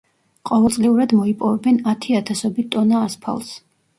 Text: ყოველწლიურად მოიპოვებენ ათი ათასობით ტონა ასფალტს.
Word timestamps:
ყოველწლიურად 0.49 1.13
მოიპოვებენ 1.17 1.77
ათი 1.93 2.17
ათასობით 2.21 2.71
ტონა 2.77 3.05
ასფალტს. 3.11 3.55